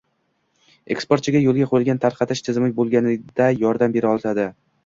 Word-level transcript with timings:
eksportchiga 0.95 1.41
yo‘lga 1.43 1.69
qo‘yilgan 1.73 2.01
tarqatish 2.05 2.43
tizimi 2.49 2.73
bo‘lgandagina 2.81 3.51
yordam 3.63 3.99
bera 3.99 4.19
oladi. 4.19 4.49